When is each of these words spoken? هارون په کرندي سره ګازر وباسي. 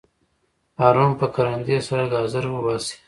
هارون 0.81 1.11
په 1.19 1.25
کرندي 1.35 1.77
سره 1.87 2.03
ګازر 2.13 2.45
وباسي. 2.49 2.95